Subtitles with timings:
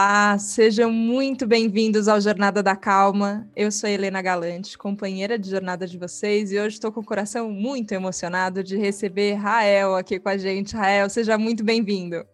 [0.00, 3.48] Olá, sejam muito bem-vindos ao Jornada da Calma.
[3.56, 7.50] Eu sou Helena Galante, companheira de jornada de vocês, e hoje estou com o coração
[7.50, 10.76] muito emocionado de receber Rael aqui com a gente.
[10.76, 12.24] Rael, seja muito bem-vindo.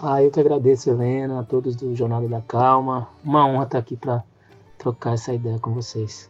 [0.00, 3.08] Ah, eu que agradeço, Helena, a todos do Jornada da Calma.
[3.22, 4.24] Uma honra estar aqui para
[4.76, 6.28] trocar essa ideia com vocês.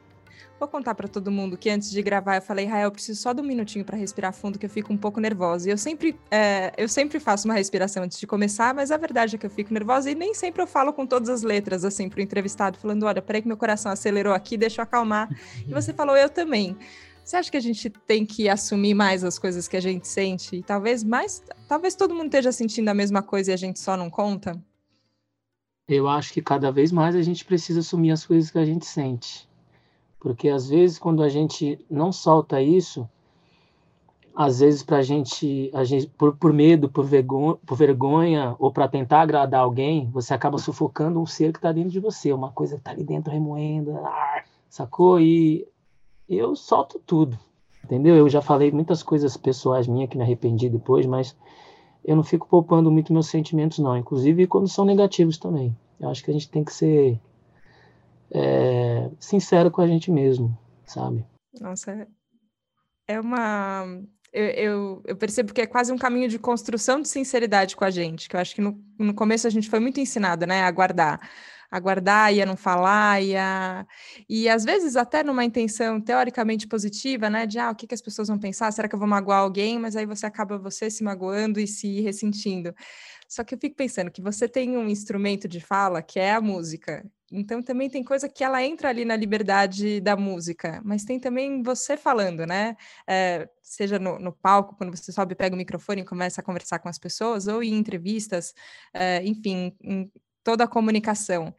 [0.65, 3.35] Vou contar para todo mundo que antes de gravar eu falei, Rael, eu preciso só
[3.35, 5.69] de um minutinho para respirar fundo, que eu fico um pouco nervosa.
[5.69, 9.37] E eu sempre, é, eu sempre faço uma respiração antes de começar, mas a verdade
[9.37, 12.09] é que eu fico nervosa e nem sempre eu falo com todas as letras, assim,
[12.09, 15.29] pro entrevistado, falando: olha, peraí que meu coração acelerou aqui, deixa eu acalmar.
[15.69, 16.75] e você falou, eu também.
[17.23, 20.57] Você acha que a gente tem que assumir mais as coisas que a gente sente?
[20.57, 21.43] E talvez mais.
[21.69, 24.59] Talvez todo mundo esteja sentindo a mesma coisa e a gente só não conta?
[25.87, 28.87] Eu acho que cada vez mais a gente precisa assumir as coisas que a gente
[28.87, 29.47] sente.
[30.25, 33.07] Porque às vezes, quando a gente não solta isso,
[34.35, 38.89] às vezes para gente, a gente por, por medo, por vergonha, por vergonha ou para
[38.89, 42.77] tentar agradar alguém, você acaba sufocando um ser que está dentro de você, uma coisa
[42.77, 45.21] que está ali dentro remoendo, ah, sacou?
[45.21, 45.69] E
[46.27, 47.39] eu solto tudo,
[47.85, 48.17] entendeu?
[48.17, 51.37] Eu já falei muitas coisas pessoais minhas que me arrependi depois, mas
[52.03, 55.77] eu não fico poupando muito meus sentimentos, não, inclusive quando são negativos também.
[56.01, 57.21] Eu acho que a gente tem que ser
[58.35, 61.25] é, sincero com a gente mesmo, sabe?
[61.61, 62.07] Nossa,
[63.07, 63.85] é uma.
[64.33, 67.91] Eu, eu, eu, percebo que é quase um caminho de construção de sinceridade com a
[67.91, 70.71] gente, que eu acho que no, no começo a gente foi muito ensinado, né, a
[70.73, 71.21] guardar.
[71.71, 73.85] A guardar e a não falar, e, a...
[74.29, 77.47] e às vezes até numa intenção teoricamente positiva, né?
[77.47, 78.71] De ah, o que, que as pessoas vão pensar?
[78.73, 79.79] Será que eu vou magoar alguém?
[79.79, 82.73] Mas aí você acaba você se magoando e se ressentindo.
[83.29, 86.41] Só que eu fico pensando que você tem um instrumento de fala que é a
[86.41, 87.05] música.
[87.33, 91.63] Então também tem coisa que ela entra ali na liberdade da música, mas tem também
[91.63, 92.77] você falando, né?
[93.07, 96.79] É, seja no, no, palco, quando você sobe, pega o microfone e começa a conversar
[96.79, 98.55] com as pessoas, ou em entrevistas,
[98.93, 100.11] é, enfim, em
[100.43, 101.55] toda a comunicação.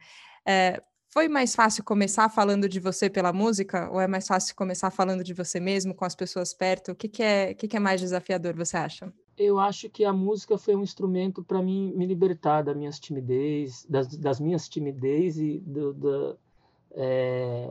[0.46, 0.80] É,
[1.12, 5.24] foi mais fácil começar falando de você pela música, ou é mais fácil começar falando
[5.24, 6.92] de você mesmo, com as pessoas perto?
[6.92, 9.12] O que, que, é, que, que é mais desafiador, você acha?
[9.38, 13.86] Eu acho que a música foi um instrumento para mim me libertar das minhas timidez,
[13.88, 16.38] das, das minhas timidez e do, do
[16.92, 17.70] é,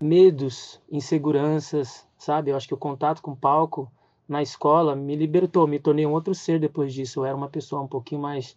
[0.00, 2.50] medos, inseguranças, sabe?
[2.50, 3.90] Eu acho que o contato com o palco
[4.28, 7.20] na escola me libertou, me tornei um outro ser depois disso.
[7.20, 8.56] Eu era uma pessoa um pouquinho mais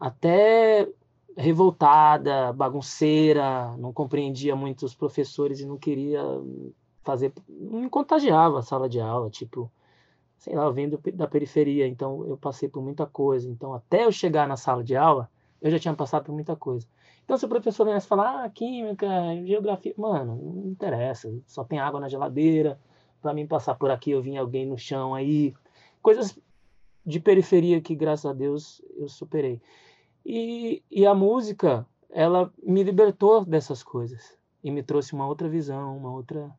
[0.00, 0.88] até
[1.36, 6.22] revoltada, bagunceira, não compreendia muito os professores e não queria
[7.02, 9.70] fazer, não contagiava a sala de aula, tipo,
[10.36, 13.48] sei lá, eu venho da periferia, então eu passei por muita coisa.
[13.48, 15.30] Então, até eu chegar na sala de aula,
[15.60, 16.86] eu já tinha passado por muita coisa.
[17.24, 19.08] Então, se o professor viesse falar, ah, química,
[19.44, 22.78] geografia, mano, não interessa, só tem água na geladeira.
[23.20, 25.52] Para mim passar por aqui, eu vi alguém no chão aí.
[26.00, 26.38] Coisas
[27.04, 29.60] de periferia que, graças a Deus, eu superei.
[30.24, 35.96] E, e a música, ela me libertou dessas coisas e me trouxe uma outra visão,
[35.96, 36.50] uma outra.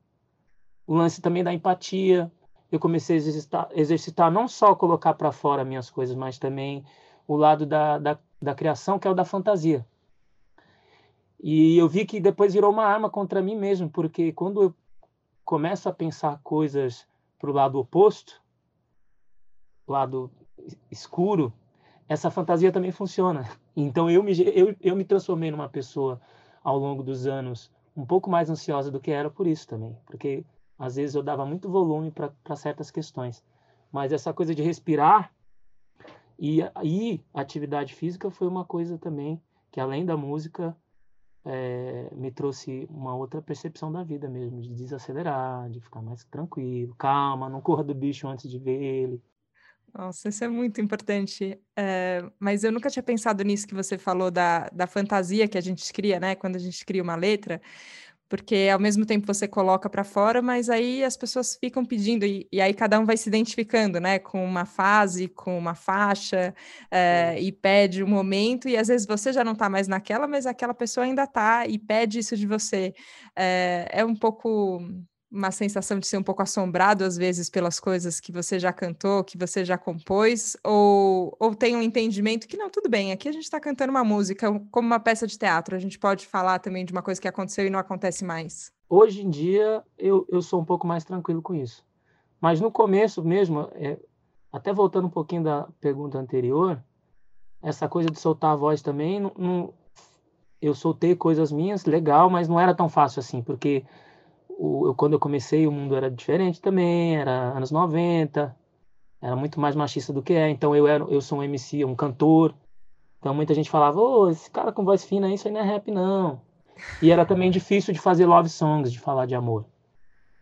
[0.85, 2.31] O lance também da empatia,
[2.71, 6.85] eu comecei a exercitar, exercitar não só colocar para fora minhas coisas, mas também
[7.27, 9.85] o lado da, da, da, criação, que é o da fantasia.
[11.39, 14.75] E eu vi que depois virou uma arma contra mim mesmo, porque quando eu
[15.45, 17.07] começo a pensar coisas
[17.39, 18.41] para o lado oposto,
[19.87, 20.31] lado
[20.91, 21.53] escuro,
[22.09, 23.47] essa fantasia também funciona.
[23.79, 26.19] Então eu me, eu, eu me transformei numa pessoa
[26.63, 30.43] ao longo dos anos um pouco mais ansiosa do que era por isso também, porque
[30.77, 33.43] às vezes eu dava muito volume para certas questões.
[33.91, 35.33] Mas essa coisa de respirar
[36.37, 40.75] e, e atividade física foi uma coisa também que, além da música,
[41.43, 46.93] é, me trouxe uma outra percepção da vida mesmo, de desacelerar, de ficar mais tranquilo,
[46.95, 49.21] calma, não corra do bicho antes de ver ele.
[49.93, 51.59] Nossa, isso é muito importante.
[51.75, 55.61] É, mas eu nunca tinha pensado nisso que você falou da, da fantasia que a
[55.61, 56.35] gente cria, né?
[56.35, 57.61] Quando a gente cria uma letra,
[58.29, 62.47] porque ao mesmo tempo você coloca para fora, mas aí as pessoas ficam pedindo, e,
[62.51, 66.53] e, aí cada um vai se identificando, né, com uma fase, com uma faixa,
[66.91, 70.45] é, e pede um momento, e às vezes você já não está mais naquela, mas
[70.45, 72.93] aquela pessoa ainda está e pede isso de você.
[73.35, 74.81] É, é um pouco
[75.37, 79.23] uma sensação de ser um pouco assombrado às vezes pelas coisas que você já cantou,
[79.23, 83.31] que você já compôs, ou, ou tem um entendimento que não, tudo bem, aqui a
[83.31, 86.83] gente está cantando uma música como uma peça de teatro, a gente pode falar também
[86.83, 88.71] de uma coisa que aconteceu e não acontece mais.
[88.89, 91.85] Hoje em dia eu, eu sou um pouco mais tranquilo com isso,
[92.41, 93.99] mas no começo mesmo, é,
[94.51, 96.81] até voltando um pouquinho da pergunta anterior,
[97.61, 99.73] essa coisa de soltar a voz também, não, não,
[100.61, 103.85] eu soltei coisas minhas, legal, mas não era tão fácil assim, porque
[104.57, 108.55] o, eu, quando eu comecei, o mundo era diferente também, era anos 90,
[109.21, 110.49] era muito mais machista do que é.
[110.49, 112.53] Então eu era, eu sou um MC, um cantor,
[113.19, 115.91] Então muita gente falava, ô, esse cara com voz fina, isso aí não é rap,
[115.91, 116.41] não.
[117.01, 119.65] E era também difícil de fazer love songs, de falar de amor.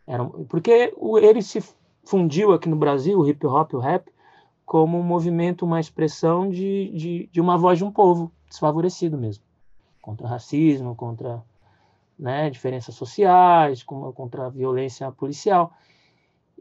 [0.08, 1.64] Era, porque ele se
[2.06, 4.12] fundiu aqui no Brasil, o hip hop, o rap,
[4.66, 9.44] como um movimento, uma expressão de, de, de uma voz de um povo desfavorecido mesmo.
[10.02, 11.44] Contra racismo, contra
[12.18, 15.74] né, diferenças sociais, contra a violência policial.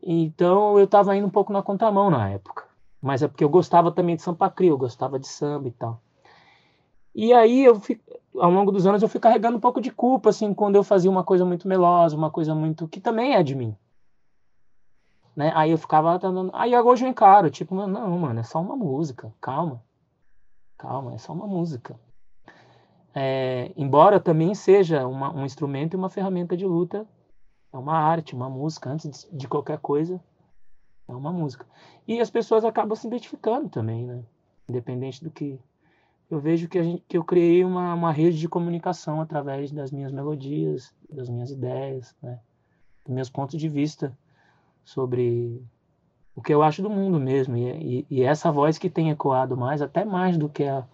[0.02, 2.64] Então eu estava indo um pouco na contramão na época.
[3.00, 6.00] Mas é porque eu gostava também de Sampa Crio, eu gostava de samba e tal.
[7.14, 7.80] E aí eu
[8.36, 11.10] ao longo dos anos eu fui carregando um pouco de culpa assim quando eu fazia
[11.10, 13.76] uma coisa muito melosa, uma coisa muito que também é de mim.
[15.36, 15.52] Né?
[15.54, 16.18] Aí eu ficava
[16.52, 19.82] aí hoje eu encaro, tipo, não, mano, é só uma música, calma.
[20.78, 21.98] Calma, é só uma música.
[23.14, 27.06] É, embora também seja uma, um instrumento e uma ferramenta de luta,
[27.72, 30.20] é uma arte, uma música, antes de qualquer coisa,
[31.06, 31.64] é uma música.
[32.08, 34.22] E as pessoas acabam se identificando também, né?
[34.68, 35.60] Independente do que.
[36.30, 39.92] Eu vejo que, a gente, que eu criei uma, uma rede de comunicação através das
[39.92, 42.40] minhas melodias, das minhas ideias, né?
[43.04, 44.16] dos meus pontos de vista
[44.84, 45.62] sobre
[46.34, 47.56] o que eu acho do mundo mesmo.
[47.56, 50.84] E, e, e essa voz que tem ecoado mais, até mais do que a,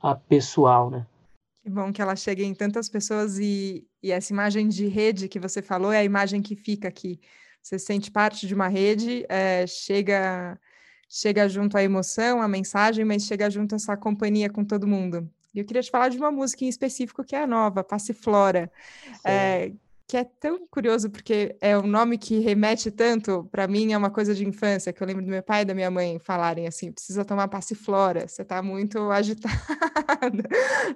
[0.00, 1.06] a pessoal, né?
[1.64, 5.40] Que bom que ela chegue em tantas pessoas e, e essa imagem de rede que
[5.40, 7.18] você falou é a imagem que fica aqui.
[7.62, 10.60] Você sente parte de uma rede, é, chega
[11.08, 15.26] chega junto a emoção, a mensagem, mas chega junto essa companhia com todo mundo.
[15.54, 18.70] E eu queria te falar de uma música em específico que é a nova, Passiflora,
[19.24, 19.72] é,
[20.06, 24.10] que é tão curioso porque é um nome que remete tanto, para mim é uma
[24.10, 26.92] coisa de infância, que eu lembro do meu pai e da minha mãe falarem assim,
[26.92, 29.54] precisa tomar passiflora, você está muito agitada.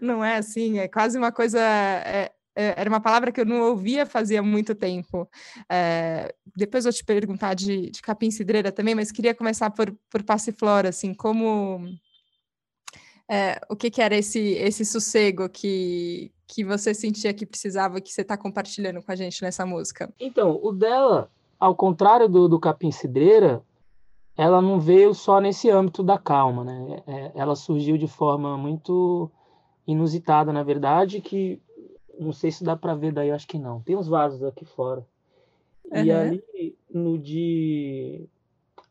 [0.01, 1.59] Não é assim, é quase uma coisa...
[1.61, 5.29] É, é, era uma palavra que eu não ouvia fazia muito tempo.
[5.71, 10.23] É, depois vou te perguntar de, de capim cidreira também, mas queria começar por, por
[10.23, 11.81] passiflora, assim, como...
[13.31, 18.11] É, o que, que era esse, esse sossego que, que você sentia que precisava, que
[18.11, 20.13] você está compartilhando com a gente nessa música?
[20.19, 21.31] Então, o dela,
[21.61, 23.63] ao contrário do, do Capim Cidreira,
[24.35, 27.03] ela não veio só nesse âmbito da calma, né?
[27.07, 29.31] É, ela surgiu de forma muito
[29.87, 31.61] inusitada, na verdade, que
[32.19, 33.83] não sei se dá para ver daí, acho que não.
[33.83, 35.07] Tem uns vasos aqui fora.
[35.85, 36.05] Uhum.
[36.05, 36.45] E ali
[36.89, 38.27] no de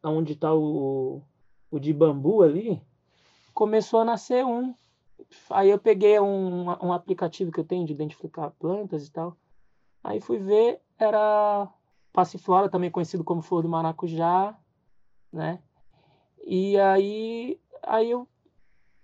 [0.03, 1.21] onde está o,
[1.71, 2.79] o de bambu ali,
[3.53, 4.75] começou a nascer um
[5.49, 9.37] Aí eu peguei um, um aplicativo que eu tenho de identificar plantas e tal.
[10.03, 11.69] Aí fui ver, era
[12.13, 14.57] passiflora, também conhecido como flor do maracujá,
[15.31, 15.61] né?
[16.45, 18.27] E aí, aí eu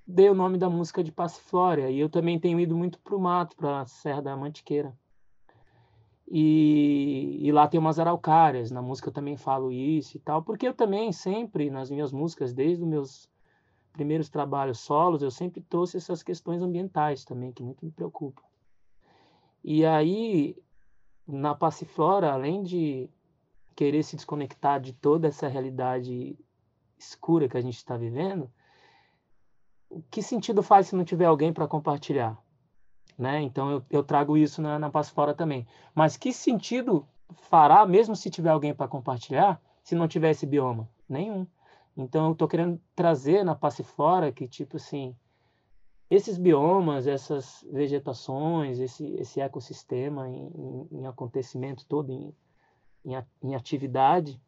[0.07, 1.89] dei o nome da música de passiflora.
[1.89, 4.97] E eu também tenho ido muito pro mato, pra Serra da Mantiqueira.
[6.27, 10.67] E, e, lá tem umas araucárias, na música eu também falo isso e tal, porque
[10.67, 13.29] eu também sempre, nas minhas músicas, desde os meus
[13.93, 18.43] primeiros trabalhos solos, eu sempre trouxe essas questões ambientais também, que muito me preocupam.
[19.63, 20.57] E aí,
[21.25, 23.09] na Passiflora, além de
[23.75, 26.37] querer se desconectar de toda essa realidade
[26.97, 28.51] escura que a gente está vivendo,
[30.09, 32.37] que sentido faz se não tiver alguém para compartilhar?
[33.17, 33.41] Né?
[33.41, 35.67] Então eu, eu trago isso na, na Passiflora também.
[35.93, 40.89] Mas que sentido fará, mesmo se tiver alguém para compartilhar, se não tiver esse bioma?
[41.07, 41.45] Nenhum.
[41.95, 45.15] Então, eu estou querendo trazer na Passiflora que, tipo assim,
[46.09, 52.33] esses biomas, essas vegetações, esse, esse ecossistema em, em, em acontecimento todo, em,
[53.41, 54.39] em, atividade,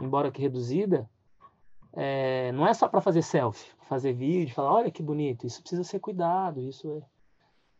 [0.00, 1.08] embora que reduzida,
[1.92, 5.84] é, não é só para fazer selfie, fazer vídeo, falar, olha que bonito, isso precisa
[5.84, 7.02] ser cuidado, isso é,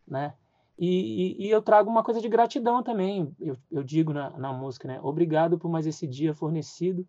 [0.07, 0.33] né?
[0.79, 4.53] E, e, e eu trago uma coisa de gratidão também, eu, eu digo na, na
[4.53, 4.99] música, né?
[5.01, 7.05] Obrigado por mais esse dia fornecido,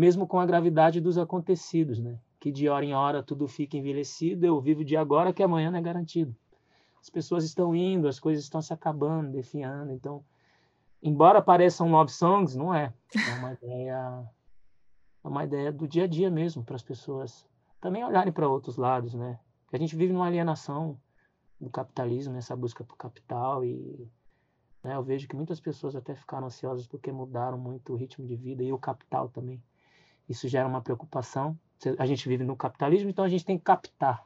[0.00, 2.18] mesmo com a gravidade dos acontecidos, né?
[2.40, 5.78] Que de hora em hora tudo fica envelhecido, eu vivo de agora que amanhã não
[5.78, 6.34] é garantido.
[6.98, 10.24] As pessoas estão indo, as coisas estão se acabando, definhando, então,
[11.02, 12.94] embora pareçam love songs, não é.
[13.14, 14.24] É uma ideia,
[15.22, 17.46] é uma ideia do dia a dia mesmo, para as pessoas
[17.78, 19.38] também olharem para outros lados, né?
[19.70, 20.98] a gente vive numa alienação
[21.60, 24.10] do capitalismo, nessa busca por capital e
[24.82, 28.34] né, eu vejo que muitas pessoas até ficaram ansiosas porque mudaram muito o ritmo de
[28.34, 29.62] vida e o capital também.
[30.30, 31.58] Isso gera uma preocupação.
[31.98, 34.24] A gente vive no capitalismo, então a gente tem que captar.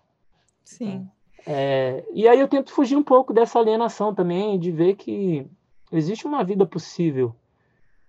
[0.62, 1.08] Sim.
[1.46, 5.46] É, e aí eu tento fugir um pouco dessa alienação também, de ver que
[5.90, 7.34] existe uma vida possível,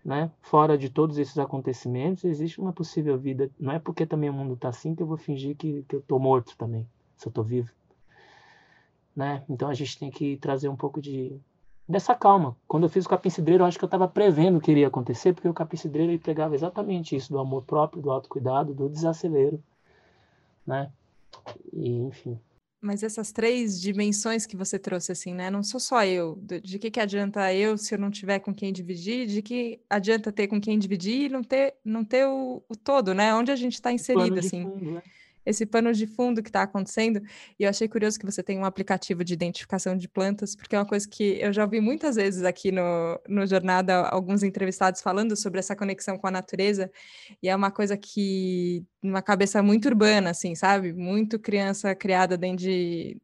[0.03, 0.29] né?
[0.41, 3.49] Fora de todos esses acontecimentos, existe uma possível vida.
[3.57, 5.99] Não é porque também o mundo está assim que eu vou fingir que, que eu
[5.99, 6.85] estou morto também,
[7.15, 7.71] se eu estou vivo.
[9.15, 9.41] Né?
[9.49, 11.39] Então a gente tem que trazer um pouco de,
[11.87, 12.57] dessa calma.
[12.67, 14.87] Quando eu fiz o Capim Cidreiro, eu acho que eu estava prevendo o que iria
[14.87, 18.89] acontecer, porque o Capim Cidreiro ele pegava exatamente isso, do amor próprio, do autocuidado, do
[18.89, 19.61] desacelero,
[20.65, 20.91] né?
[21.71, 22.39] E, enfim.
[22.81, 25.49] Mas essas três dimensões que você trouxe, assim, né?
[25.49, 26.37] Não sou só eu.
[26.63, 29.25] De que, que adianta eu se eu não tiver com quem dividir?
[29.25, 33.15] De que adianta ter com quem dividir e não ter, não ter o, o todo,
[33.15, 33.33] né?
[33.33, 34.63] Onde a gente está inserido, assim.
[34.63, 35.01] Fundo, né?
[35.45, 37.21] Esse pano de fundo que está acontecendo.
[37.59, 40.79] E eu achei curioso que você tem um aplicativo de identificação de plantas, porque é
[40.79, 45.35] uma coisa que eu já ouvi muitas vezes aqui no, no Jornada, alguns entrevistados falando
[45.35, 46.91] sobre essa conexão com a natureza,
[47.41, 50.93] e é uma coisa que, numa cabeça muito urbana, assim, sabe?
[50.93, 53.17] Muito criança criada dentro de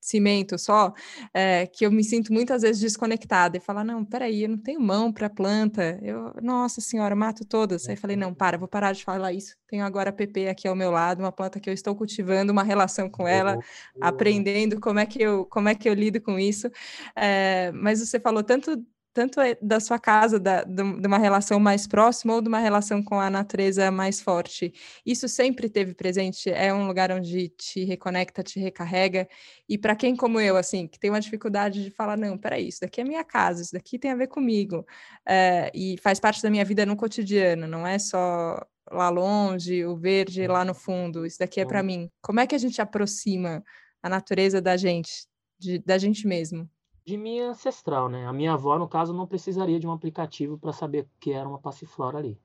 [0.00, 0.92] cimento só,
[1.34, 4.80] é, que eu me sinto muitas vezes desconectada e falar, não, peraí, eu não tenho
[4.80, 7.88] mão para planta, eu, nossa senhora, mato todas.
[7.88, 9.56] Aí falei, não, para, vou parar de falar isso.
[9.68, 12.62] Tenho agora a PP aqui ao meu lado, uma planta que eu estou cultivando, uma
[12.62, 13.58] relação com ela,
[14.00, 16.70] aprendendo como é que eu, como é que eu lido com isso.
[17.14, 18.84] É, mas você falou tanto
[19.16, 23.02] tanto é da sua casa, da, de uma relação mais próxima ou de uma relação
[23.02, 24.74] com a natureza mais forte.
[25.06, 26.50] Isso sempre teve presente?
[26.50, 29.26] É um lugar onde te reconecta, te recarrega?
[29.66, 32.82] E para quem como eu, assim, que tem uma dificuldade de falar, não, peraí, isso
[32.82, 34.86] daqui é minha casa, isso daqui tem a ver comigo,
[35.26, 38.60] é, e faz parte da minha vida no cotidiano, não é só
[38.92, 42.10] lá longe, o verde lá no fundo, isso daqui é para mim.
[42.20, 43.64] Como é que a gente aproxima
[44.02, 45.26] a natureza da gente,
[45.58, 46.68] de, da gente mesmo?
[47.06, 48.26] De minha ancestral, né?
[48.26, 51.58] A minha avó, no caso, não precisaria de um aplicativo para saber que era uma
[51.58, 52.36] passiflora ali.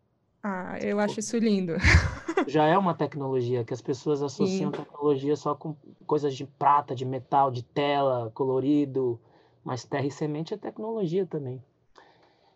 [0.44, 1.74] Ah, eu acho isso lindo.
[2.48, 4.77] Já é uma tecnologia que as pessoas associam Sim.
[4.77, 5.75] tecnologia só com
[6.06, 9.20] coisas de prata, de metal, de tela, colorido,
[9.63, 11.63] mas terra e semente é tecnologia também.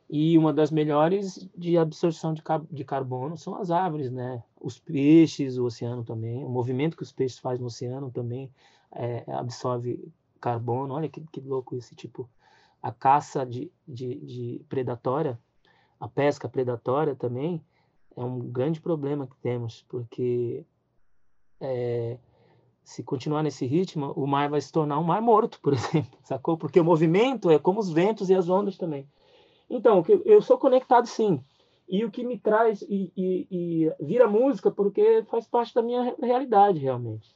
[0.08, 4.44] E uma das melhores de absorção de, de carbono são as árvores, né?
[4.62, 8.52] Os peixes, o oceano também, o movimento que os peixes fazem no oceano também
[8.92, 10.12] é, absorve
[10.46, 10.94] carbono.
[10.94, 12.30] Olha que, que louco esse tipo.
[12.82, 15.40] A caça de, de, de predatória,
[16.00, 17.60] a pesca predatória também
[18.16, 20.64] é um grande problema que temos, porque
[21.60, 22.20] é,
[22.84, 26.56] se continuar nesse ritmo, o mar vai se tornar um mar morto, por exemplo, sacou?
[26.56, 29.10] Porque o movimento é como os ventos e as ondas também.
[29.68, 31.44] Então, eu sou conectado sim.
[31.90, 36.16] E o que me traz e, e, e vira música porque faz parte da minha
[36.22, 37.36] realidade realmente.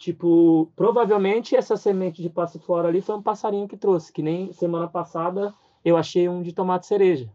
[0.00, 4.88] Tipo, provavelmente essa semente de passiflora ali foi um passarinho que trouxe, que nem semana
[4.88, 5.52] passada
[5.84, 7.30] eu achei um de tomate cereja.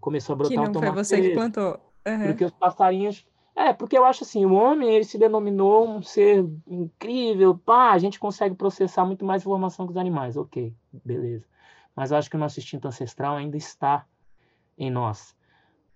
[0.00, 1.28] Começou a brotar que não um tomate foi você cereja.
[1.28, 1.80] que plantou.
[2.04, 2.26] Uhum.
[2.26, 3.24] Porque os passarinhos...
[3.54, 7.98] É, porque eu acho assim, o homem ele se denominou um ser incrível, pá, a
[7.98, 10.74] gente consegue processar muito mais informação que os animais, ok,
[11.04, 11.46] beleza.
[11.94, 14.04] Mas eu acho que o nosso instinto ancestral ainda está
[14.76, 15.36] em nós.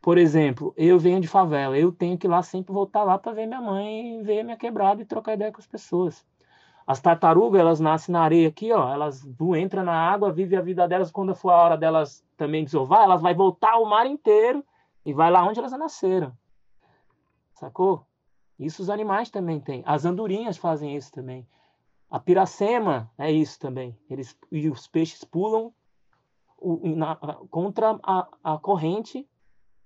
[0.01, 3.33] Por exemplo, eu venho de favela, eu tenho que ir lá sempre voltar lá para
[3.33, 6.25] ver minha mãe, ver minha quebrada e trocar ideia com as pessoas.
[6.87, 9.25] As tartarugas, elas nascem na areia aqui, ó, elas
[9.57, 13.21] entram na água, vivem a vida delas, quando for a hora delas também desovar, elas
[13.21, 14.65] vai voltar o mar inteiro
[15.05, 16.33] e vai lá onde elas nasceram.
[17.53, 18.07] Sacou?
[18.59, 19.83] Isso os animais também têm.
[19.87, 21.47] As andorinhas fazem isso também.
[22.11, 23.97] A piracema é isso também.
[24.09, 25.73] Eles, e os peixes pulam
[26.59, 27.17] o, na,
[27.51, 29.29] contra a, a corrente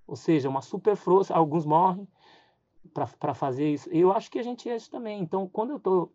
[0.07, 2.07] ou seja, uma super força, alguns morrem
[2.93, 3.89] para fazer isso.
[3.91, 5.21] Eu acho que a gente é isso também.
[5.21, 6.13] Então, quando eu tô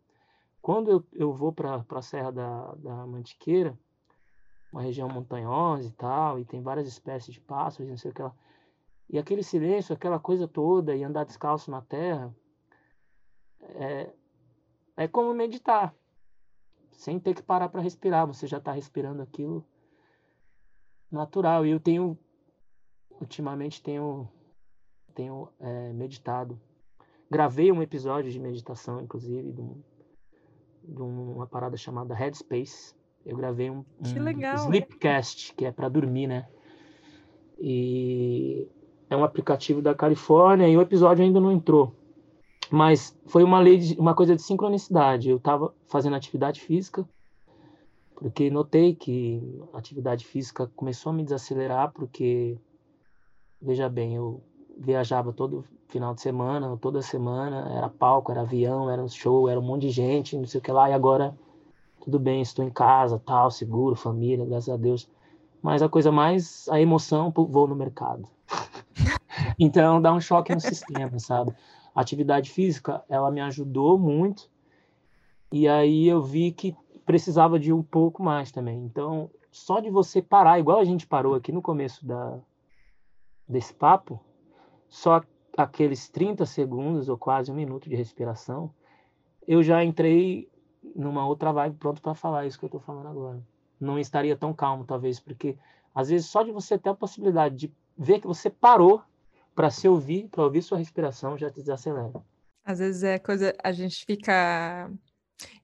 [0.61, 3.77] quando eu, eu vou para a Serra da, da Mantiqueira,
[4.71, 8.21] uma região montanhosa e tal, e tem várias espécies de pássaros, não sei o que
[8.21, 8.33] lá.
[9.09, 12.35] E aquele silêncio, aquela coisa toda, e andar descalço na terra,
[13.61, 14.13] é,
[14.97, 15.95] é como meditar,
[16.91, 18.27] sem ter que parar para respirar.
[18.27, 19.65] Você já está respirando aquilo
[21.09, 21.65] natural.
[21.65, 22.17] E eu tenho
[23.19, 24.27] ultimamente tenho,
[25.13, 26.59] tenho é, meditado.
[27.29, 29.81] Gravei um episódio de meditação, inclusive, de, um,
[30.83, 32.95] de uma parada chamada Headspace.
[33.25, 34.05] Eu gravei um, um
[34.55, 36.47] Sleepcast, que é para dormir, né?
[37.59, 38.67] E
[39.09, 41.93] é um aplicativo da Califórnia e o episódio ainda não entrou.
[42.71, 45.29] Mas foi uma lei, de, uma coisa de sincronicidade.
[45.29, 47.07] Eu estava fazendo atividade física,
[48.15, 52.57] porque notei que a atividade física começou a me desacelerar, porque
[53.61, 54.41] Veja bem, eu
[54.77, 59.59] viajava todo final de semana, toda semana, era palco, era avião, era um show, era
[59.59, 61.37] um monte de gente, não sei o que lá, e agora
[61.99, 65.09] tudo bem, estou em casa, tal, seguro, família, graças a Deus.
[65.61, 68.27] Mas a coisa mais, a emoção, vou no mercado.
[69.59, 71.53] então dá um choque no sistema, sabe?
[71.93, 74.49] A atividade física, ela me ajudou muito,
[75.51, 76.75] e aí eu vi que
[77.05, 78.79] precisava de um pouco mais também.
[78.85, 82.39] Então, só de você parar, igual a gente parou aqui no começo da,
[83.49, 84.23] desse papo,
[84.87, 85.21] só
[85.57, 88.73] aqueles 30 segundos ou quase um minuto de respiração,
[89.47, 90.47] eu já entrei
[90.95, 93.43] numa outra vibe pronto para falar isso que eu estou falando agora.
[93.79, 95.57] Não estaria tão calmo, talvez, porque
[95.93, 99.01] às vezes só de você ter a possibilidade de ver que você parou
[99.55, 102.23] para se ouvir, para ouvir sua respiração, já te desacelera.
[102.63, 104.91] Às vezes é coisa, a gente fica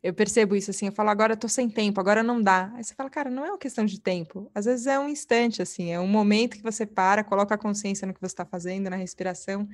[0.02, 2.72] Eu percebo isso assim, eu falo, agora eu tô sem tempo, agora não dá.
[2.76, 4.50] Aí você fala, cara, não é uma questão de tempo.
[4.54, 8.08] Às vezes é um instante, assim, é um momento que você para, coloca a consciência
[8.08, 9.68] no que você está fazendo, na respiração,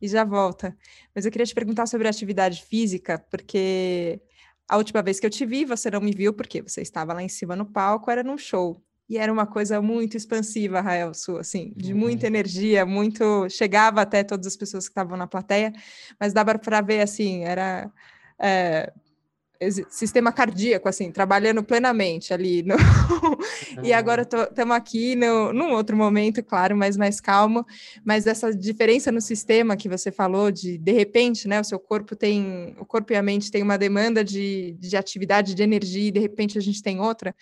[0.00, 0.76] e já volta.
[1.14, 4.20] Mas eu queria te perguntar sobre atividade física, porque
[4.68, 7.22] a última vez que eu te vi, você não me viu, porque você estava lá
[7.22, 8.82] em cima no palco, era num show.
[9.08, 11.98] E era uma coisa muito expansiva, Rael, sua, assim, de uhum.
[11.98, 13.48] muita energia, muito.
[13.50, 15.72] Chegava até todas as pessoas que estavam na plateia,
[16.18, 17.92] mas dava para ver, assim, era.
[18.40, 18.92] É,
[19.88, 22.62] sistema cardíaco, assim, trabalhando plenamente ali.
[22.62, 22.74] No...
[23.82, 27.64] e agora estamos aqui no, num outro momento, claro, mas mais calmo.
[28.04, 32.16] Mas essa diferença no sistema que você falou, de de repente, né, o seu corpo
[32.16, 36.12] tem, o corpo e a mente tem uma demanda de, de atividade, de energia, e
[36.12, 37.34] de repente a gente tem outra,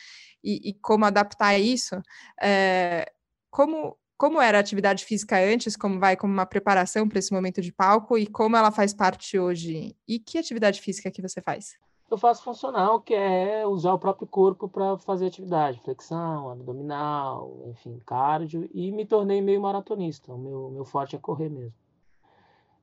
[0.42, 2.00] e, e como adaptar isso.
[2.40, 3.10] É,
[3.50, 7.60] como, como era a atividade física antes, como vai como uma preparação para esse momento
[7.60, 9.96] de palco e como ela faz parte hoje?
[10.06, 11.76] E que atividade física que você faz?
[12.10, 18.00] Eu faço funcional, que é usar o próprio corpo para fazer atividade, flexão, abdominal, enfim,
[18.04, 20.32] cardio, e me tornei meio maratonista.
[20.32, 21.74] O meu, meu forte é correr mesmo.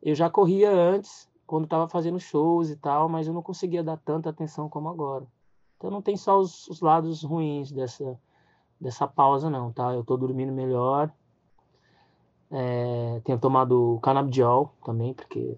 [0.01, 3.97] Eu já corria antes, quando estava fazendo shows e tal, mas eu não conseguia dar
[3.97, 5.27] tanta atenção como agora.
[5.77, 8.17] Então não tem só os, os lados ruins dessa,
[8.79, 9.93] dessa pausa, não, tá?
[9.93, 11.11] Eu estou dormindo melhor,
[12.49, 15.57] é, tenho tomado canabidiol também, porque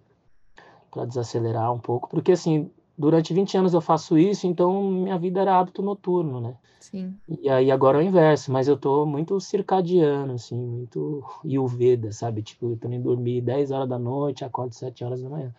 [0.90, 5.40] para desacelerar um pouco, porque assim, durante 20 anos eu faço isso, então minha vida
[5.40, 6.58] era hábito noturno, né?
[6.82, 7.16] Sim.
[7.42, 12.44] E aí agora é o inverso, mas eu tô muito circadiano, assim, muito Yuveda, sabe?
[12.44, 15.56] Tipo, eu tô indo dormir 10 horas da noite, acordo 7 horas da manhã.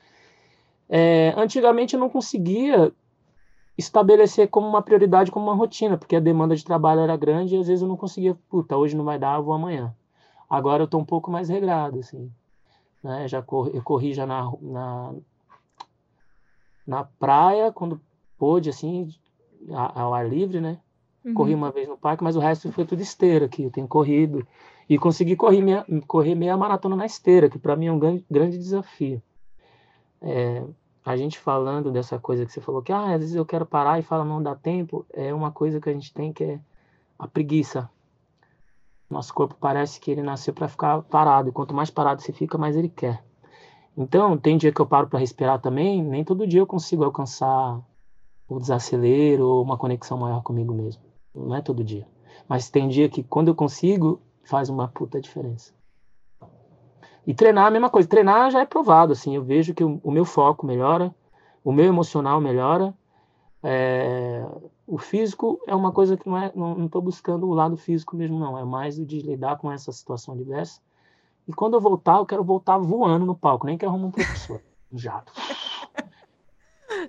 [0.87, 2.93] É, antigamente eu não conseguia
[3.79, 7.59] estabelecer como uma prioridade, como uma rotina, porque a demanda de trabalho era grande e
[7.59, 9.95] às vezes eu não conseguia, puta, hoje não vai dar, eu vou amanhã.
[10.49, 12.31] Agora eu tô um pouco mais regrado, assim.
[13.03, 13.27] Né?
[13.29, 15.15] Já corri, eu corri já na, na,
[16.91, 18.01] na praia, quando
[18.37, 19.09] pôde, assim,
[19.71, 20.81] ao ar livre, né?
[21.25, 21.35] Uhum.
[21.35, 23.63] Corri uma vez no parque, mas o resto foi tudo esteira aqui.
[23.63, 24.45] Eu tenho corrido.
[24.89, 28.25] E consegui correr meia, correr meia maratona na esteira, que para mim é um grande,
[28.29, 29.23] grande desafio.
[30.21, 30.65] É,
[31.05, 34.01] a gente falando dessa coisa que você falou, que ah, às vezes eu quero parar
[34.01, 36.61] e fala não dá tempo, é uma coisa que a gente tem que é
[37.17, 37.89] a preguiça.
[39.09, 41.51] Nosso corpo parece que ele nasceu para ficar parado.
[41.51, 43.23] E quanto mais parado você fica, mais ele quer.
[43.97, 47.81] Então, tem dia que eu paro para respirar também, nem todo dia eu consigo alcançar
[48.49, 51.03] o desacelero ou uma conexão maior comigo mesmo.
[51.35, 52.07] Não é todo dia.
[52.49, 55.73] Mas tem dia que quando eu consigo, faz uma puta diferença.
[57.27, 58.09] E treinar a mesma coisa.
[58.09, 59.37] Treinar já é provado, assim.
[59.37, 61.15] Eu vejo que o, meu foco melhora,
[61.63, 62.95] o meu emocional melhora.
[63.63, 64.45] É,
[64.87, 68.39] o físico é uma coisa que não é, não estou buscando o lado físico mesmo,
[68.39, 68.59] não.
[68.59, 70.81] É mais o de lidar com essa situação diversa
[71.51, 74.63] e quando eu voltar, eu quero voltar voando no palco, nem que arrume um professor,
[74.95, 75.33] jato.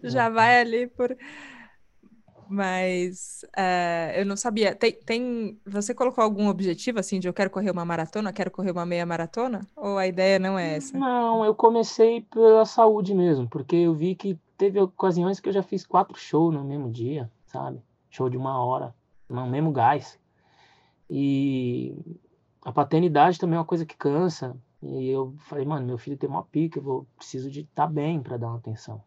[0.01, 1.15] Já vai ali por.
[2.49, 4.75] Mas uh, eu não sabia.
[4.75, 8.71] Tem, tem, você colocou algum objetivo assim de eu quero correr uma maratona, quero correr
[8.71, 9.61] uma meia maratona?
[9.75, 10.97] Ou a ideia não é essa?
[10.97, 15.63] Não, eu comecei pela saúde mesmo, porque eu vi que teve ocasiões que eu já
[15.63, 17.79] fiz quatro shows no mesmo dia, sabe?
[18.09, 18.93] Show de uma hora,
[19.29, 20.19] no mesmo gás.
[21.09, 21.95] E
[22.63, 24.55] a paternidade também é uma coisa que cansa.
[24.81, 27.93] E eu falei, mano, meu filho tem uma pica, eu vou, preciso de estar tá
[27.93, 29.01] bem para dar uma atenção.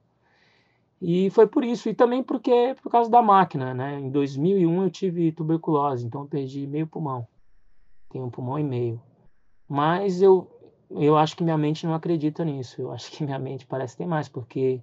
[1.00, 3.98] E foi por isso, e também porque por causa da máquina, né?
[4.00, 7.26] Em 2001 eu tive tuberculose, então eu perdi meio pulmão.
[8.08, 9.00] Tenho um pulmão e meio.
[9.68, 10.50] Mas eu
[10.90, 12.80] eu acho que minha mente não acredita nisso.
[12.80, 14.80] Eu acho que minha mente parece ter mais, porque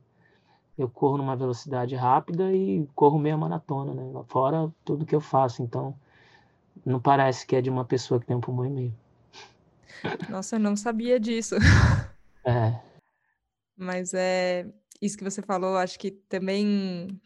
[0.78, 4.24] eu corro numa velocidade rápida e corro meia maratona, né?
[4.28, 5.96] Fora tudo que eu faço, então
[6.86, 8.94] não parece que é de uma pessoa que tem um pulmão e meio.
[10.30, 11.56] Nossa, eu não sabia disso.
[12.44, 12.74] É.
[13.78, 14.66] Mas é
[15.00, 17.22] isso que você falou, acho que também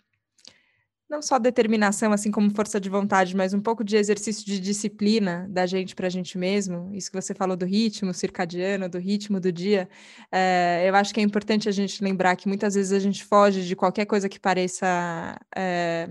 [1.10, 5.48] não só determinação, assim como força de vontade, mas um pouco de exercício de disciplina
[5.50, 6.94] da gente para a gente mesmo.
[6.94, 9.88] Isso que você falou do ritmo circadiano, do ritmo do dia.
[10.32, 13.66] É, eu acho que é importante a gente lembrar que muitas vezes a gente foge
[13.66, 16.10] de qualquer coisa que pareça é,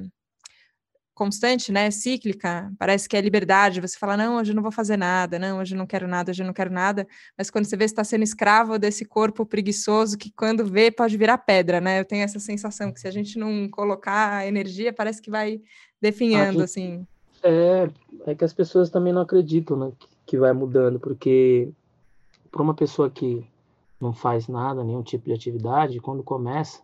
[1.14, 4.96] constante, né, cíclica, parece que é liberdade, você fala, não, hoje eu não vou fazer
[4.96, 7.06] nada, não, hoje eu não quero nada, hoje eu não quero nada,
[7.38, 11.16] mas quando você vê, você está sendo escravo desse corpo preguiçoso que quando vê pode
[11.16, 14.92] virar pedra, né, eu tenho essa sensação que se a gente não colocar a energia,
[14.92, 15.60] parece que vai
[16.00, 17.06] definhando, gente, assim.
[17.42, 17.88] É,
[18.26, 19.92] é que as pessoas também não acreditam, né,
[20.26, 21.68] que vai mudando, porque
[22.50, 23.46] para uma pessoa que
[24.00, 26.80] não faz nada, nenhum tipo de atividade, quando começa,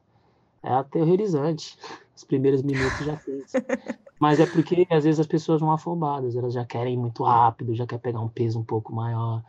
[0.62, 1.76] é aterrorizante.
[2.20, 3.52] Os primeiros minutos já fez.
[4.18, 7.86] Mas é porque às vezes as pessoas vão afobadas, elas já querem muito rápido, já
[7.86, 9.42] quer pegar um peso um pouco maior.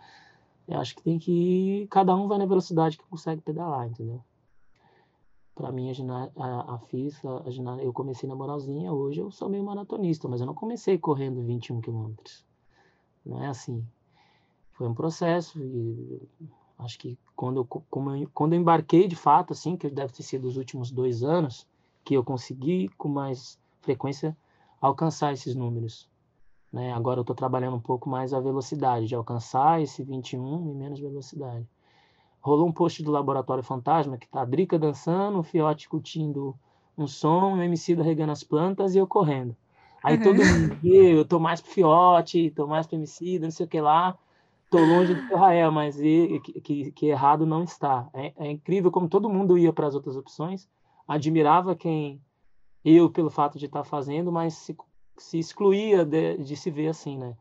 [0.66, 4.24] Eu acho que tem que ir, cada um vai na velocidade que consegue pedalar, entendeu?
[5.54, 10.28] para mim a, a, a a, eu comecei na moralzinha, hoje eu sou meio maratonista,
[10.28, 12.46] mas eu não comecei correndo 21 quilômetros.
[13.26, 13.86] Não é assim.
[14.72, 16.22] Foi um processo e
[16.80, 17.84] acho que quando eu,
[18.16, 21.68] eu, quando eu embarquei de fato, assim, que deve ter sido os últimos dois anos,
[22.04, 24.36] que eu consegui com mais frequência
[24.80, 26.10] alcançar esses números.
[26.72, 26.94] Né?
[26.94, 31.00] Agora eu estou trabalhando um pouco mais a velocidade, de alcançar esse 21 e menos
[31.00, 31.68] velocidade.
[32.42, 36.56] Rolou um post do Laboratório Fantasma, que tá a Drica dançando, o Fiote curtindo
[36.98, 39.56] um som, o MC da regando as plantas e eu correndo.
[40.04, 40.24] Aí uhum.
[40.24, 43.80] todo mundo, eu tô mais pro Fiote, tô mais pro MC, não sei o que
[43.80, 44.18] lá,
[44.72, 48.08] tô longe do Israel, mas que, que, que, errado não está.
[48.14, 50.68] É, é incrível como todo mundo ia para as outras opções,
[51.12, 52.22] admirava quem
[52.86, 54.78] eu, pelo fato de estar fazendo, mas se,
[55.18, 57.38] se excluía de, de se ver assim, né?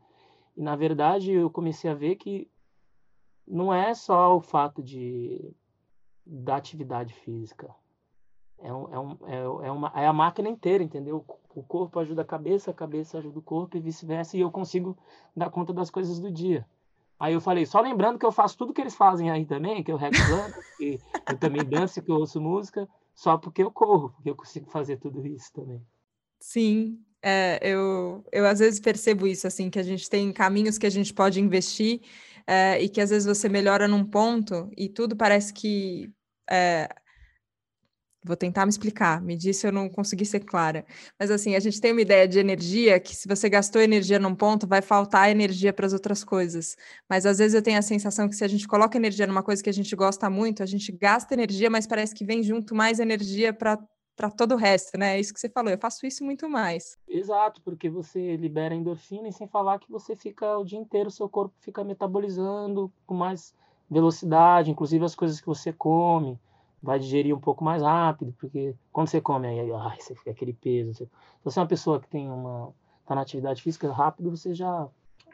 [0.57, 2.49] E na verdade eu comecei a ver que
[3.47, 5.55] não é só o fato de
[6.25, 7.73] da atividade física.
[8.59, 11.25] É, um, é, um, é, é, uma, é a máquina inteira, entendeu?
[11.55, 14.97] O corpo ajuda a cabeça, a cabeça ajuda o corpo e vice-versa, e eu consigo
[15.35, 16.67] dar conta das coisas do dia.
[17.19, 19.91] Aí eu falei, só lembrando que eu faço tudo que eles fazem aí também, que
[19.91, 24.29] eu reclamo, que eu também danço, que eu ouço música, só porque eu corro, porque
[24.29, 25.81] eu consigo fazer tudo isso também.
[26.39, 30.87] Sim, é, eu, eu às vezes percebo isso, assim, que a gente tem caminhos que
[30.87, 32.01] a gente pode investir
[32.47, 36.11] é, e que às vezes você melhora num ponto e tudo parece que.
[36.49, 36.89] É,
[38.23, 40.85] vou tentar me explicar, me disse eu não consegui ser clara.
[41.19, 44.35] Mas assim, a gente tem uma ideia de energia que se você gastou energia num
[44.35, 46.75] ponto, vai faltar energia para as outras coisas.
[47.09, 49.63] Mas às vezes eu tenho a sensação que se a gente coloca energia numa coisa
[49.63, 52.99] que a gente gosta muito, a gente gasta energia, mas parece que vem junto mais
[52.99, 53.79] energia para
[54.13, 55.15] para todo o resto, né?
[55.15, 56.95] É isso que você falou, eu faço isso muito mais.
[57.07, 61.27] Exato, porque você libera endorfina e sem falar que você fica o dia inteiro, seu
[61.27, 63.55] corpo fica metabolizando com mais
[63.89, 66.39] velocidade, inclusive as coisas que você come,
[66.81, 70.53] vai digerir um pouco mais rápido, porque quando você come aí, ai, você fica aquele
[70.53, 70.93] peso.
[70.93, 71.05] Você...
[71.05, 71.09] Se
[71.43, 72.73] você é uma pessoa que tem uma
[73.05, 74.87] tá na atividade física rápido, você já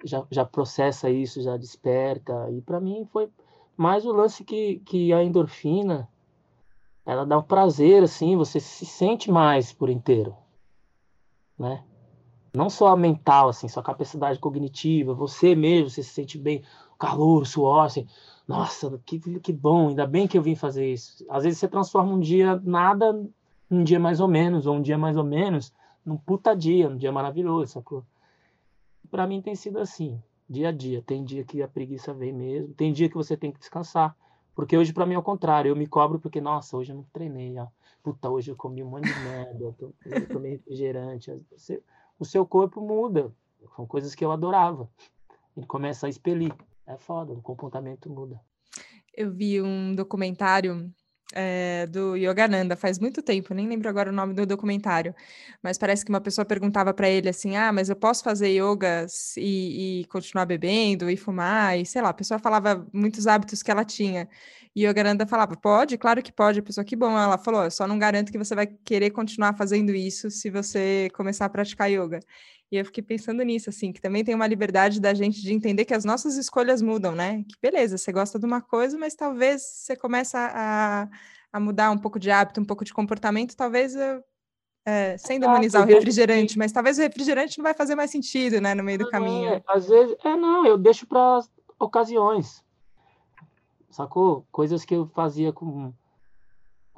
[0.04, 2.50] já, já processa isso, já desperta.
[2.52, 3.30] E para mim foi
[3.76, 6.10] mais o lance que, que a endorfina
[7.06, 10.36] ela dá um prazer, assim, você se sente mais por inteiro,
[11.58, 11.82] né?
[12.54, 16.64] Não só a mental, assim, sua capacidade cognitiva, você mesmo, você se sente bem,
[17.00, 18.06] calor, suor, assim,
[18.48, 21.26] nossa, que, que bom, ainda bem que eu vim fazer isso.
[21.30, 23.14] Às vezes você transforma um dia nada
[23.70, 25.74] num dia mais ou menos, ou um dia mais ou menos,
[26.06, 28.06] num puta dia, num dia maravilhoso, sacou?
[29.12, 31.02] Para mim tem sido assim, dia a dia.
[31.02, 34.16] Tem dia que a preguiça vem mesmo, tem dia que você tem que descansar.
[34.56, 35.70] Porque hoje, para mim, é o contrário.
[35.70, 37.60] Eu me cobro porque, nossa, hoje eu não treinei.
[37.60, 37.68] Ó.
[38.02, 39.64] Puta, hoje eu comi um monte de merda.
[39.64, 41.32] Eu, eu tomei refrigerante.
[41.52, 41.80] Você,
[42.18, 43.32] o seu corpo muda.
[43.76, 44.90] São coisas que eu adorava.
[45.56, 46.52] Ele começa a expelir.
[46.88, 48.40] É foda, o comportamento muda.
[49.14, 50.90] Eu vi um documentário
[51.34, 55.14] é, do Yogananda faz muito tempo, nem lembro agora o nome do documentário,
[55.62, 59.06] mas parece que uma pessoa perguntava para ele assim: Ah, mas eu posso fazer yoga
[59.36, 61.78] e, e, continuar bebendo e fumar?
[61.78, 64.30] E sei lá, a pessoa falava muitos hábitos que ela tinha.
[64.74, 66.60] E Yogananda falava: Pode, claro que pode.
[66.60, 67.18] A pessoa, que bom.
[67.18, 71.46] Ela falou: só não garanto que você vai querer continuar fazendo isso se você começar
[71.46, 72.20] a praticar yoga.
[72.72, 75.86] E eu fiquei pensando nisso, assim, que também tem uma liberdade da gente de entender
[75.86, 77.44] que as nossas escolhas mudam, né?
[77.44, 81.08] Que beleza, você gosta de uma coisa, mas talvez você começa a,
[81.54, 83.96] a mudar um pouco de hábito, um pouco de comportamento, talvez
[84.86, 86.60] é, sem demonizar ah, o refrigerante, que...
[86.60, 89.50] mas talvez o refrigerante não vai fazer mais sentido, né, no meio do caminho.
[89.50, 91.42] É, às vezes, é não, eu deixo para
[91.80, 92.64] ocasiões,
[93.90, 94.46] sacou?
[94.52, 95.94] Coisas que eu fazia com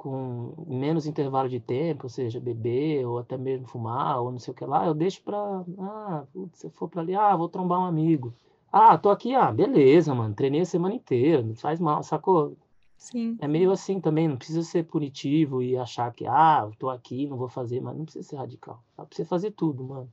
[0.00, 4.50] com menos intervalo de tempo, ou seja, beber ou até mesmo fumar ou não sei
[4.50, 5.36] o que lá, eu deixo para,
[5.78, 8.32] ah, putz, se eu for para ali, ah, vou trombar um amigo.
[8.72, 12.56] Ah, tô aqui, ah, beleza, mano, treinei a semana inteira, não faz mal, sacou?
[12.96, 13.36] Sim.
[13.38, 17.26] É meio assim também, não precisa ser punitivo e achar que, ah, eu tô aqui,
[17.26, 18.82] não vou fazer, mas não precisa ser radical.
[18.96, 20.10] Dá pra você fazer tudo, mano.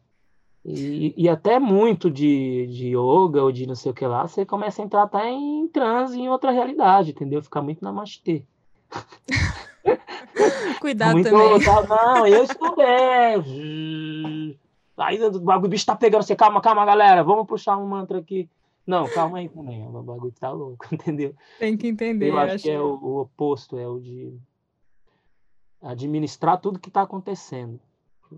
[0.66, 4.46] E, e até muito de, de yoga ou de não sei o que lá, você
[4.46, 7.42] começa a entrar até em transe, em outra realidade, entendeu?
[7.42, 8.44] Ficar muito na namastê.
[10.80, 11.60] Cuidado Muito também.
[11.90, 12.88] Não, eu estudei.
[14.98, 16.36] Aí o bagulho, bicho tá pegando você.
[16.36, 17.24] Calma, calma, galera.
[17.24, 18.50] Vamos puxar um mantra aqui.
[18.86, 19.86] Não, calma aí também.
[19.86, 21.36] O bagulho tá louco, entendeu?
[21.60, 22.30] Tem que entender.
[22.30, 24.34] Eu acho, acho que é o, o, oposto, é o de
[25.82, 27.80] administrar tudo que tá acontecendo.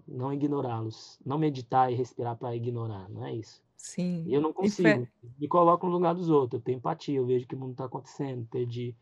[0.08, 1.20] Não ignorá-los.
[1.26, 3.08] Não meditar e respirar para ignorar.
[3.10, 3.62] Não é isso.
[3.78, 4.26] Sim.
[4.28, 5.08] Eu não consigo.
[5.40, 6.60] Me coloco no lugar dos outros.
[6.60, 7.18] Eu tenho empatia.
[7.18, 8.46] Eu vejo que o mundo tá acontecendo.
[8.52, 8.96] Perdi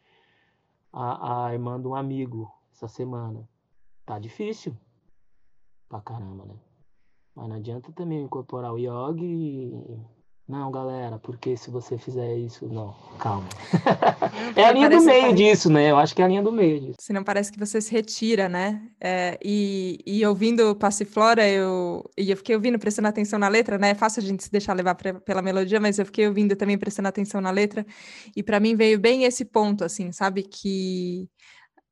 [0.94, 3.48] a, a irmã de um amigo essa semana.
[4.06, 4.78] Tá difícil
[5.90, 6.54] pra caramba, né?
[7.36, 10.00] Mas não adianta também incorporar o yoga e
[10.48, 13.48] Não, galera, porque se você fizer isso, não, calma.
[14.56, 15.92] é a linha do meio disso, né?
[15.92, 16.96] Eu acho que é a linha do meio disso.
[17.00, 18.82] Se não parece que você se retira, né?
[19.02, 23.90] É, e, e ouvindo Passiflora, eu, e eu fiquei ouvindo, prestando atenção na letra, né?
[23.90, 26.78] É fácil a gente se deixar levar pra, pela melodia, mas eu fiquei ouvindo também,
[26.78, 27.86] prestando atenção na letra.
[28.36, 30.44] E para mim veio bem esse ponto, assim, sabe?
[30.44, 31.28] Que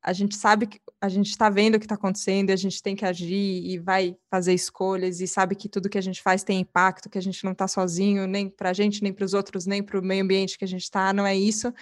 [0.05, 2.95] a gente sabe que a gente está vendo o que está acontecendo, a gente tem
[2.95, 6.59] que agir e vai fazer escolhas e sabe que tudo que a gente faz tem
[6.59, 9.65] impacto, que a gente não está sozinho, nem para a gente, nem para os outros,
[9.65, 11.73] nem para o meio ambiente que a gente está, não é isso.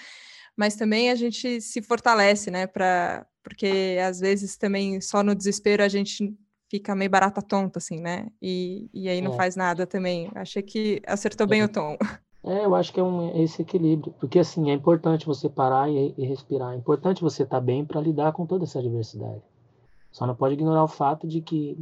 [0.55, 2.65] Mas também a gente se fortalece, né?
[2.65, 6.33] Pra, porque às vezes também só no desespero a gente
[6.71, 8.27] fica meio barata tonta, assim, né?
[8.41, 9.35] E, e aí não é.
[9.35, 10.31] faz nada também.
[10.33, 11.65] Achei que acertou bem é.
[11.65, 11.97] o tom.
[12.43, 16.13] É, eu acho que é um, esse equilíbrio, porque assim, é importante você parar e,
[16.17, 19.41] e respirar, é importante você estar tá bem para lidar com toda essa diversidade.
[20.11, 21.77] Só não pode ignorar o fato de que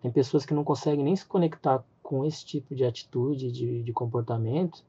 [0.00, 3.92] tem pessoas que não conseguem nem se conectar com esse tipo de atitude, de, de
[3.92, 4.84] comportamento,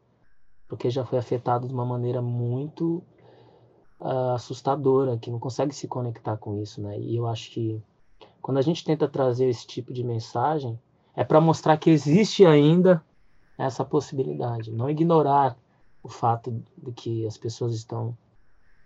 [0.67, 3.03] porque já foi afetado de uma maneira muito
[3.99, 6.99] uh, assustadora, que não consegue se conectar com isso, né?
[6.99, 7.81] E eu acho que
[8.41, 10.79] quando a gente tenta trazer esse tipo de mensagem,
[11.15, 13.03] é para mostrar que existe ainda
[13.57, 15.57] essa possibilidade, não ignorar
[16.03, 18.15] o fato de que as pessoas estão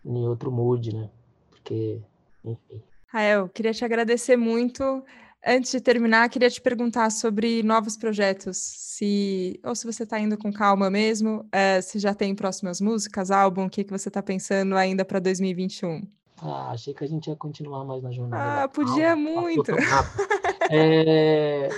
[0.06, 1.10] em outro mood, né?
[1.50, 2.02] Porque,
[2.44, 2.82] enfim.
[3.08, 5.04] Rael, queria te agradecer muito.
[5.46, 10.38] Antes de terminar, queria te perguntar sobre novos projetos, se ou se você está indo
[10.38, 14.22] com calma mesmo, é, se já tem próximas músicas, álbum, o que, que você está
[14.22, 16.06] pensando ainda para 2021?
[16.42, 18.64] Ah, achei que a gente ia continuar mais na jornada.
[18.64, 19.72] Ah, podia muito.
[20.72, 21.70] É,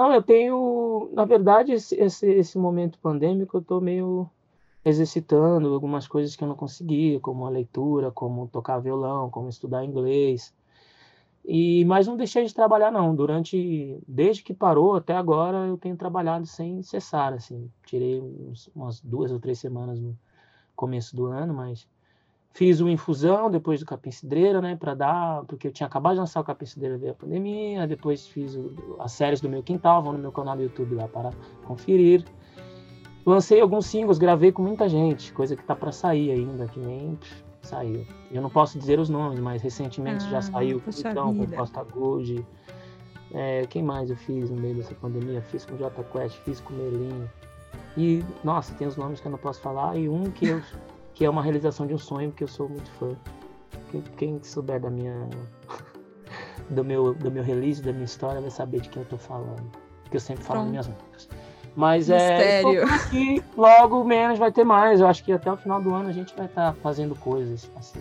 [0.00, 4.30] não, eu tenho, na verdade, esse, esse, esse momento pandêmico, eu estou meio
[4.82, 9.84] exercitando algumas coisas que eu não conseguia, como a leitura, como tocar violão, como estudar
[9.84, 10.54] inglês.
[11.44, 13.14] E mas não deixei de trabalhar não.
[13.14, 17.70] Durante desde que parou até agora eu tenho trabalhado sem cessar assim.
[17.84, 20.16] Tirei uns, umas duas ou três semanas no
[20.74, 21.86] começo do ano, mas
[22.52, 26.20] Fiz uma infusão depois do Capim Cidreira, né, para dar, porque eu tinha acabado de
[26.20, 30.02] lançar o Capim Cidreira veio a pandemia, depois fiz o, as séries do meu quintal,
[30.02, 31.30] vão no meu canal do YouTube lá para
[31.64, 32.24] conferir.
[33.24, 37.16] Lancei alguns singles, gravei com muita gente, coisa que tá para sair ainda, que nem
[37.62, 38.04] saiu.
[38.32, 41.84] Eu não posso dizer os nomes, mas recentemente ah, já saiu com então, com Costa
[41.84, 42.44] Gold.
[43.32, 45.40] É, quem mais eu fiz no meio dessa pandemia?
[45.42, 47.30] Fiz com J Quest, fiz com Melinho.
[47.96, 50.62] E, nossa, tem os nomes que eu não posso falar, e um que eu
[51.20, 53.14] que é uma realização de um sonho que eu sou muito fã.
[53.90, 55.28] Quem, quem souber da minha
[56.70, 59.70] do meu do meu release, da minha história, vai saber de quem eu tô falando,
[60.10, 61.28] que eu sempre falo nas minhas músicas.
[61.76, 62.80] Mas é, Mistério.
[62.80, 64.98] é aqui, logo menos vai ter mais.
[64.98, 67.70] Eu acho que até o final do ano a gente vai estar tá fazendo coisas
[67.76, 68.00] assim.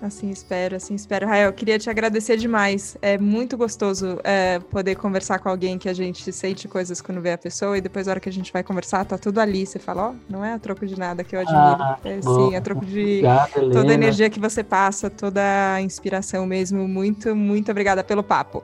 [0.00, 1.26] Assim espero, assim espero.
[1.26, 2.96] Rael, queria te agradecer demais.
[3.02, 7.32] É muito gostoso é, poder conversar com alguém que a gente sente coisas quando vê
[7.32, 9.66] a pessoa e depois, na hora que a gente vai conversar, tá tudo ali.
[9.66, 11.82] Você fala, ó, oh, não é a troco de nada que eu admiro.
[11.82, 15.42] Ah, é sim, a troco de Obrigado, toda a energia que você passa, toda
[15.74, 16.86] a inspiração mesmo.
[16.86, 18.62] Muito, muito obrigada pelo papo.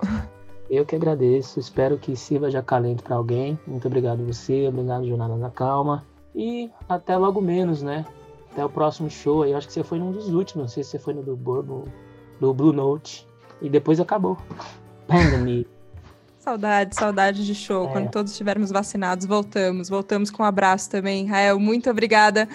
[0.71, 1.59] Eu que agradeço.
[1.59, 3.59] Espero que sirva de acalento para alguém.
[3.67, 6.05] Muito obrigado a você, obrigado, Jornada da Calma.
[6.35, 8.05] E até logo menos, né?
[8.55, 9.51] Até o próximo show aí.
[9.51, 10.63] Eu acho que você foi num dos últimos.
[10.63, 11.85] Não sei se você foi no do, do,
[12.41, 13.27] do Blue Note.
[13.61, 14.39] E depois acabou.
[15.09, 15.67] Pandemia.
[16.39, 17.89] Saudade, saudade de show.
[17.89, 17.93] É.
[17.93, 19.89] Quando todos estivermos vacinados, voltamos.
[19.89, 21.27] Voltamos com um abraço também.
[21.27, 22.49] Rael, muito obrigada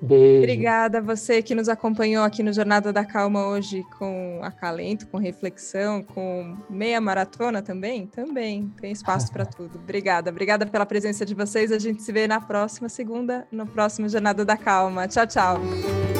[0.00, 0.38] Beijo.
[0.38, 5.18] Obrigada a você que nos acompanhou aqui no Jornada da Calma hoje com acalento, com
[5.18, 8.06] reflexão, com meia maratona também?
[8.06, 9.78] Também, tem espaço para tudo.
[9.78, 11.72] Obrigada, obrigada pela presença de vocês.
[11.72, 15.08] A gente se vê na próxima segunda, no próximo Jornada da Calma.
[15.08, 16.17] Tchau, tchau.